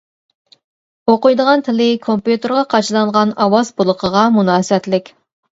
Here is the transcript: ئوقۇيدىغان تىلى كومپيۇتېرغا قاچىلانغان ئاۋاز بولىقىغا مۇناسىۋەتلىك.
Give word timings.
ئوقۇيدىغان 1.11 1.61
تىلى 1.67 1.89
كومپيۇتېرغا 2.07 2.63
قاچىلانغان 2.73 3.37
ئاۋاز 3.45 3.73
بولىقىغا 3.81 4.25
مۇناسىۋەتلىك. 4.39 5.15